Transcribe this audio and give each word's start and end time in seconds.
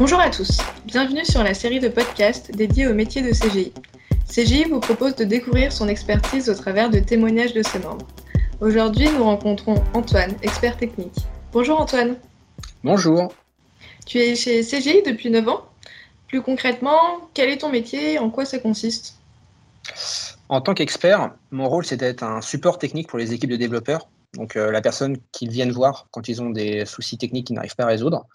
Bonjour 0.00 0.18
à 0.18 0.30
tous, 0.30 0.62
bienvenue 0.86 1.26
sur 1.26 1.42
la 1.42 1.52
série 1.52 1.78
de 1.78 1.88
podcasts 1.88 2.50
dédiée 2.52 2.86
au 2.86 2.94
métier 2.94 3.20
de 3.20 3.32
CGI. 3.32 3.70
CGI 4.26 4.64
vous 4.64 4.80
propose 4.80 5.14
de 5.14 5.24
découvrir 5.24 5.72
son 5.72 5.88
expertise 5.88 6.48
au 6.48 6.54
travers 6.54 6.88
de 6.88 7.00
témoignages 7.00 7.52
de 7.52 7.62
ses 7.62 7.80
membres. 7.80 8.06
Aujourd'hui, 8.62 9.10
nous 9.10 9.24
rencontrons 9.24 9.74
Antoine, 9.92 10.34
expert 10.40 10.78
technique. 10.78 11.26
Bonjour 11.52 11.78
Antoine. 11.78 12.16
Bonjour. 12.82 13.34
Tu 14.06 14.16
es 14.16 14.36
chez 14.36 14.62
CGI 14.62 15.02
depuis 15.02 15.28
9 15.28 15.46
ans. 15.46 15.66
Plus 16.28 16.40
concrètement, 16.40 17.28
quel 17.34 17.50
est 17.50 17.58
ton 17.58 17.68
métier? 17.68 18.18
En 18.18 18.30
quoi 18.30 18.46
ça 18.46 18.58
consiste? 18.58 19.18
En 20.48 20.62
tant 20.62 20.72
qu'expert, 20.72 21.34
mon 21.50 21.68
rôle 21.68 21.84
c'est 21.84 21.98
d'être 21.98 22.22
un 22.22 22.40
support 22.40 22.78
technique 22.78 23.06
pour 23.06 23.18
les 23.18 23.34
équipes 23.34 23.50
de 23.50 23.56
développeurs, 23.56 24.08
donc 24.32 24.56
euh, 24.56 24.70
la 24.70 24.80
personne 24.80 25.18
qu'ils 25.30 25.50
viennent 25.50 25.72
voir 25.72 26.06
quand 26.10 26.26
ils 26.26 26.40
ont 26.40 26.48
des 26.48 26.86
soucis 26.86 27.18
techniques 27.18 27.48
qu'ils 27.48 27.56
n'arrivent 27.56 27.76
pas 27.76 27.84
à 27.84 27.88
résoudre 27.88 28.26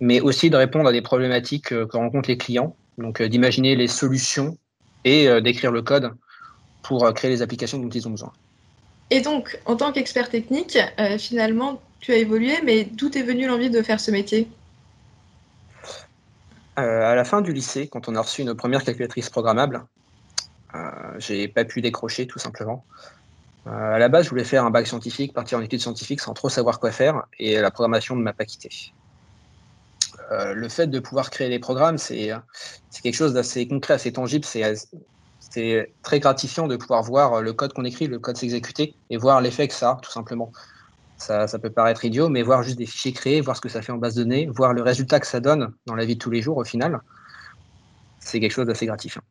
mais 0.00 0.20
aussi 0.20 0.50
de 0.50 0.56
répondre 0.56 0.88
à 0.88 0.92
des 0.92 1.02
problématiques 1.02 1.72
euh, 1.72 1.86
que 1.86 1.96
rencontrent 1.96 2.28
les 2.28 2.38
clients, 2.38 2.76
donc 2.98 3.20
euh, 3.20 3.28
d'imaginer 3.28 3.76
les 3.76 3.88
solutions 3.88 4.56
et 5.04 5.28
euh, 5.28 5.40
d'écrire 5.40 5.72
le 5.72 5.82
code 5.82 6.12
pour 6.82 7.12
créer 7.12 7.30
les 7.30 7.42
applications 7.42 7.78
dont 7.78 7.88
ils 7.88 8.06
ont 8.06 8.12
besoin. 8.12 8.32
Et 9.10 9.20
donc, 9.20 9.58
en 9.66 9.76
tant 9.76 9.92
qu'expert 9.92 10.30
technique, 10.30 10.78
finalement, 11.18 11.82
tu 12.00 12.12
as 12.12 12.16
évolué, 12.16 12.54
mais 12.64 12.84
d'où 12.84 13.10
est 13.10 13.22
venue 13.22 13.46
l'envie 13.46 13.68
de 13.68 13.82
faire 13.82 14.00
ce 14.00 14.10
métier? 14.10 14.48
À 16.76 17.14
la 17.14 17.24
fin 17.24 17.42
du 17.42 17.52
lycée, 17.52 17.88
quand 17.88 18.08
on 18.08 18.14
a 18.14 18.20
reçu 18.22 18.40
une 18.42 18.54
première 18.54 18.84
calculatrice 18.84 19.28
programmable, 19.28 19.84
j'ai 21.18 21.48
pas 21.48 21.64
pu 21.64 21.82
décrocher 21.82 22.26
tout 22.26 22.38
simplement. 22.38 22.84
à 23.66 23.98
la 23.98 24.08
base, 24.08 24.26
je 24.26 24.30
voulais 24.30 24.44
faire 24.44 24.64
un 24.64 24.70
bac 24.70 24.86
scientifique, 24.86 25.34
partir 25.34 25.58
en 25.58 25.62
études 25.62 25.80
scientifiques 25.80 26.20
sans 26.20 26.32
trop 26.32 26.48
savoir 26.48 26.80
quoi 26.80 26.90
faire, 26.90 27.24
et 27.38 27.60
la 27.60 27.70
programmation 27.70 28.16
ne 28.16 28.22
m'a 28.22 28.32
pas 28.32 28.46
quitté. 28.46 28.70
Euh, 30.30 30.52
le 30.52 30.68
fait 30.68 30.86
de 30.88 30.98
pouvoir 31.00 31.30
créer 31.30 31.48
des 31.48 31.58
programmes, 31.58 31.98
c'est 31.98 32.32
quelque 33.02 33.14
chose 33.14 33.32
d'assez 33.32 33.66
concret, 33.66 33.94
assez 33.94 34.12
tangible. 34.12 34.44
C'est 34.44 35.92
très 36.02 36.20
gratifiant 36.20 36.66
de 36.66 36.76
pouvoir 36.76 37.02
voir 37.02 37.40
le 37.40 37.52
code 37.52 37.72
qu'on 37.72 37.84
écrit, 37.84 38.06
le 38.06 38.18
code 38.18 38.36
s'exécuter 38.36 38.94
et 39.08 39.16
voir 39.16 39.40
l'effet 39.40 39.68
que 39.68 39.74
ça 39.74 39.90
a, 39.90 39.96
tout 39.96 40.10
simplement. 40.10 40.52
Ça, 41.16 41.46
peut 41.60 41.70
paraître 41.70 42.04
idiot, 42.04 42.28
mais 42.28 42.42
voir 42.42 42.62
juste 42.62 42.78
des 42.78 42.86
fichiers 42.86 43.12
créés, 43.12 43.40
voir 43.40 43.56
ce 43.56 43.60
que 43.60 43.68
ça 43.68 43.82
fait 43.82 43.90
en 43.90 43.98
base 43.98 44.14
de 44.14 44.22
données, 44.22 44.46
voir 44.46 44.72
le 44.72 44.82
résultat 44.82 45.18
que 45.18 45.26
ça 45.26 45.40
donne 45.40 45.72
dans 45.86 45.94
la 45.94 46.04
vie 46.04 46.14
de 46.14 46.20
tous 46.20 46.30
les 46.30 46.42
jours, 46.42 46.58
au 46.58 46.64
final, 46.64 47.00
c'est 48.20 48.38
quelque 48.38 48.52
chose 48.52 48.66
d'assez 48.66 48.86
gratifiant. 48.86 49.22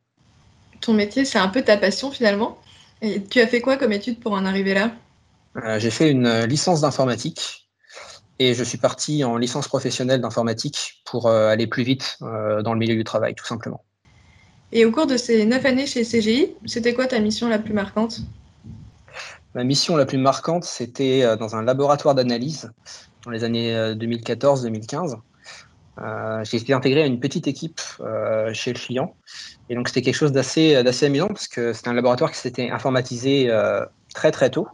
Ton 0.82 0.94
métier, 0.94 1.24
c'est 1.24 1.40
un 1.40 1.48
peu 1.48 1.62
ta 1.62 1.78
passion 1.78 2.12
finalement. 2.12 2.58
Et 3.02 3.24
tu 3.24 3.40
as 3.40 3.48
fait 3.48 3.62
quoi 3.62 3.78
comme 3.78 3.92
étude 3.94 4.20
pour 4.20 4.34
en 4.34 4.46
arriver 4.46 4.74
là? 4.74 4.92
Euh, 5.64 5.80
J'ai 5.80 5.92
fait 5.92 6.12
une 6.12 6.44
licence 6.46 6.82
d'informatique 6.82 7.70
et 8.40 8.54
je 8.54 8.64
suis 8.64 8.78
parti 8.78 9.24
en 9.24 9.38
licence 9.38 9.68
professionnelle 9.68 10.22
d'informatique 10.22 10.97
pour 11.08 11.28
euh, 11.28 11.48
aller 11.48 11.68
plus 11.68 11.84
vite 11.84 12.18
euh, 12.22 12.62
dans 12.62 12.74
le 12.74 12.80
milieu 12.80 12.96
du 12.96 13.04
travail, 13.04 13.34
tout 13.34 13.46
simplement. 13.46 13.84
Et 14.72 14.86
au 14.86 14.92
cours 14.92 15.08
de 15.08 15.16
ces 15.16 15.46
neuf 15.46 15.66
années 15.66 15.88
chez 15.88 16.04
CGI, 16.04 16.54
c'était 16.66 16.94
quoi 16.94 17.08
ta 17.08 17.20
mission 17.20 17.48
la 17.48 17.60
plus 17.60 17.74
marquante? 17.74 18.20
Ma 19.56 19.64
mission 19.64 19.96
la 19.96 20.06
plus 20.06 20.18
marquante, 20.18 20.66
c'était 20.66 21.24
euh, 21.24 21.38
dans 21.38 21.56
un 21.56 21.64
laboratoire 21.64 22.14
d'analyse 22.14 22.70
dans 23.24 23.32
les 23.32 23.44
années 23.44 23.74
2014-2015. 23.96 25.16
j'ai 26.44 26.58
été 26.58 26.74
intégré 26.74 27.02
à 27.04 27.06
une 27.06 27.20
petite 27.20 27.48
équipe 27.48 27.82
chez 28.54 28.72
le 28.72 28.80
client. 28.80 29.16
Et 29.70 29.76
donc, 29.76 29.90
c'était 29.90 30.02
quelque 30.02 30.16
chose 30.16 30.32
d'assez 30.32 30.76
amusant 31.04 31.28
parce 31.28 31.50
que 31.50 31.74
c'était 31.74 31.90
un 31.90 31.94
laboratoire 31.94 32.32
qui 32.32 32.38
s'était 32.38 32.70
informatisé 32.70 33.52
très, 34.14 34.32
très 34.32 34.50
tôt. 34.50 34.70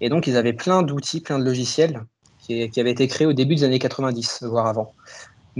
Et 0.00 0.10
donc, 0.10 0.28
ils 0.28 0.36
avaient 0.36 0.52
plein 0.52 0.84
d'outils, 0.84 1.20
plein 1.20 1.40
de 1.40 1.44
logiciels 1.44 2.04
qui, 2.48 2.80
avait 2.80 2.90
été 2.90 3.06
créé 3.08 3.26
au 3.26 3.32
début 3.32 3.56
des 3.56 3.64
années 3.64 3.78
90, 3.78 4.44
voire 4.44 4.66
avant. 4.66 4.92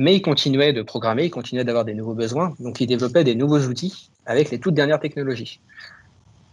Mais 0.01 0.15
il 0.15 0.23
continuait 0.23 0.73
de 0.73 0.83
programmer, 0.83 1.25
il 1.25 1.31
continuait 1.31 1.65
d'avoir 1.65 1.85
des 1.85 1.93
nouveaux 1.93 2.15
besoins, 2.15 2.55
donc 2.61 2.81
il 2.81 2.87
développait 2.87 3.25
des 3.25 3.35
nouveaux 3.35 3.59
outils 3.67 4.11
avec 4.27 4.49
les 4.53 4.61
toutes 4.61 4.75
dernières 4.75 5.01
technologies. 5.01 5.59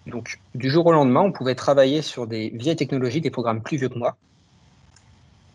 Donc 0.07 0.39
du 0.56 0.72
jour 0.72 0.88
au 0.88 0.91
lendemain, 0.91 1.22
on 1.22 1.31
pouvait 1.31 1.53
travailler 1.53 2.01
sur 2.01 2.25
des 2.25 2.50
vieilles 2.56 2.75
technologies, 2.75 3.22
des 3.22 3.29
programmes 3.29 3.61
plus 3.61 3.78
vieux 3.78 3.89
que 3.89 4.00
moi, 4.00 4.17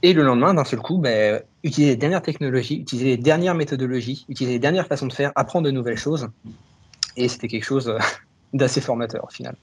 et 0.02 0.12
le 0.12 0.22
lendemain, 0.22 0.54
d'un 0.54 0.62
seul 0.62 0.78
coup, 0.78 0.98
ben, 0.98 1.42
utiliser 1.64 1.94
les 1.94 1.96
dernières 1.96 2.22
technologies, 2.22 2.76
utiliser 2.76 3.08
les 3.08 3.16
dernières 3.16 3.56
méthodologies, 3.56 4.24
utiliser 4.28 4.54
les 4.54 4.60
dernières 4.60 4.86
façons 4.86 5.08
de 5.08 5.12
faire, 5.12 5.32
apprendre 5.34 5.66
de 5.66 5.72
nouvelles 5.72 5.98
choses. 5.98 6.28
Et 7.16 7.26
c'était 7.26 7.48
quelque 7.48 7.64
chose 7.64 7.92
d'assez 8.52 8.80
formateur 8.80 9.24
au 9.24 9.30
final. 9.30 9.56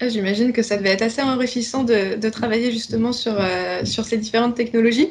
Ah, 0.00 0.08
j'imagine 0.08 0.52
que 0.52 0.62
ça 0.62 0.76
devait 0.76 0.90
être 0.90 1.02
assez 1.02 1.22
enrichissant 1.22 1.82
de, 1.82 2.28
travailler 2.28 2.70
justement 2.70 3.12
sur, 3.12 3.34
euh, 3.36 3.84
sur 3.84 4.04
ces 4.04 4.16
différentes 4.16 4.54
technologies. 4.54 5.10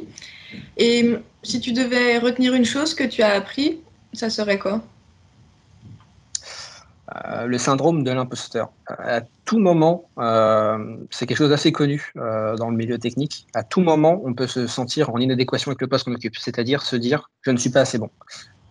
Et 0.78 1.16
si 1.44 1.60
tu 1.60 1.74
devais 1.74 2.20
retenir 2.20 2.54
une 2.54 2.64
chose 2.64 2.94
que 2.94 3.04
tu 3.04 3.22
as 3.22 3.34
appris, 3.34 3.82
ça 4.14 4.30
serait 4.30 4.58
quoi? 4.58 4.82
Euh, 7.26 7.48
le 7.48 7.58
syndrome 7.58 8.06
de 8.06 8.12
l'imposteur. 8.12 8.72
À 8.88 9.20
tout 9.44 9.60
moment, 9.60 10.10
euh, 10.20 10.98
c'est 11.10 11.26
quelque 11.26 11.38
chose 11.38 11.50
d'assez 11.50 11.74
connu 11.74 12.14
dans 12.16 12.70
le 12.70 12.78
milieu 12.78 12.98
technique. 12.98 13.46
À 13.56 13.64
tout 13.64 13.82
moment, 13.82 14.22
on 14.24 14.34
peut 14.34 14.48
se 14.48 14.68
sentir 14.68 15.10
en 15.10 15.18
inadéquation 15.18 15.72
avec 15.72 15.82
le 15.82 15.88
poste 15.88 16.06
qu'on 16.06 16.14
occupe, 16.14 16.38
c'est-à-dire 16.38 16.82
se 16.82 16.96
dire 16.96 17.30
je 17.42 17.52
ne 17.52 17.58
suis 17.58 17.72
pas 17.72 17.82
assez 17.82 17.98
bon, 17.98 18.10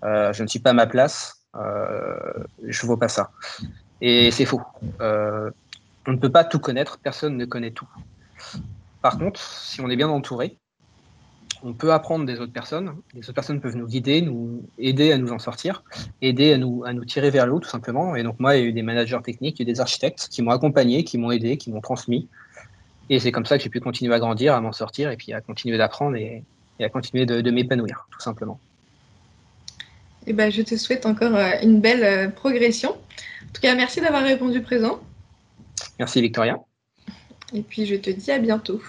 je 0.02 0.42
ne 0.42 0.48
suis 0.48 0.60
pas 0.60 0.70
à 0.70 0.74
ma 0.74 0.86
place, 0.86 1.42
je 1.54 2.82
ne 2.82 2.88
vaux 2.88 2.96
pas 2.96 3.08
ça. 3.08 3.30
Et 4.00 4.30
c'est 4.30 4.44
faux 4.46 4.62
on 6.06 6.12
ne 6.12 6.18
peut 6.18 6.30
pas 6.30 6.44
tout 6.44 6.58
connaître, 6.58 6.98
personne 6.98 7.36
ne 7.36 7.44
connaît 7.44 7.70
tout. 7.70 7.88
Par 9.02 9.18
contre, 9.18 9.40
si 9.40 9.80
on 9.80 9.88
est 9.88 9.96
bien 9.96 10.08
entouré, 10.08 10.58
on 11.62 11.72
peut 11.72 11.92
apprendre 11.92 12.26
des 12.26 12.38
autres 12.40 12.52
personnes. 12.52 12.94
Les 13.14 13.20
autres 13.20 13.32
personnes 13.32 13.60
peuvent 13.60 13.76
nous 13.76 13.86
guider, 13.86 14.20
nous 14.20 14.62
aider 14.78 15.12
à 15.12 15.18
nous 15.18 15.32
en 15.32 15.38
sortir, 15.38 15.82
aider 16.22 16.52
à 16.52 16.58
nous, 16.58 16.84
à 16.84 16.92
nous 16.92 17.04
tirer 17.04 17.30
vers 17.30 17.46
le 17.46 17.54
haut, 17.54 17.60
tout 17.60 17.68
simplement. 17.68 18.14
Et 18.14 18.22
donc, 18.22 18.38
moi, 18.38 18.56
il 18.56 18.62
y 18.62 18.64
a 18.64 18.68
eu 18.68 18.72
des 18.72 18.82
managers 18.82 19.18
techniques, 19.22 19.58
il 19.58 19.66
y 19.66 19.68
a 19.68 19.70
eu 19.70 19.72
des 19.72 19.80
architectes 19.80 20.28
qui 20.30 20.42
m'ont 20.42 20.50
accompagné, 20.50 21.04
qui 21.04 21.18
m'ont 21.18 21.30
aidé, 21.30 21.56
qui 21.56 21.70
m'ont 21.70 21.80
transmis. 21.80 22.28
Et 23.08 23.20
c'est 23.20 23.32
comme 23.32 23.46
ça 23.46 23.56
que 23.56 23.64
j'ai 23.64 23.70
pu 23.70 23.80
continuer 23.80 24.14
à 24.14 24.18
grandir, 24.18 24.54
à 24.54 24.60
m'en 24.60 24.72
sortir, 24.72 25.10
et 25.10 25.16
puis 25.16 25.32
à 25.32 25.40
continuer 25.40 25.78
d'apprendre 25.78 26.16
et, 26.16 26.42
à 26.80 26.88
continuer 26.88 27.24
de, 27.26 27.50
m'épanouir, 27.50 28.06
tout 28.10 28.20
simplement. 28.20 28.60
Eh 30.26 30.32
ben, 30.32 30.50
je 30.50 30.62
te 30.62 30.76
souhaite 30.76 31.06
encore 31.06 31.34
euh, 31.36 31.52
une 31.62 31.80
belle 31.80 32.04
euh, 32.04 32.28
progression. 32.28 32.90
En 32.90 33.52
tout 33.52 33.62
cas, 33.62 33.74
merci 33.74 34.00
d'avoir 34.00 34.24
répondu 34.24 34.60
présent. 34.60 35.00
Merci 35.98 36.20
Victoria. 36.20 36.58
Et 37.52 37.62
puis 37.62 37.86
je 37.86 37.96
te 37.96 38.10
dis 38.10 38.30
à 38.30 38.38
bientôt. 38.38 38.80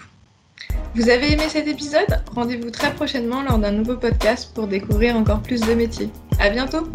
Vous 0.94 1.08
avez 1.08 1.32
aimé 1.32 1.44
cet 1.48 1.68
épisode? 1.68 2.22
Rendez-vous 2.34 2.70
très 2.70 2.92
prochainement 2.92 3.42
lors 3.42 3.58
d'un 3.58 3.72
nouveau 3.72 3.96
podcast 3.96 4.52
pour 4.54 4.66
découvrir 4.66 5.16
encore 5.16 5.40
plus 5.40 5.60
de 5.60 5.74
métiers. 5.74 6.10
À 6.40 6.50
bientôt 6.50 6.88